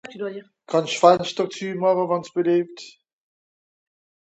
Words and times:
Kann'sch 0.65 0.97
s'Fenschter 0.97 1.47
züemache 1.51 2.09
wann's 2.09 2.33
beliebt? 2.33 2.79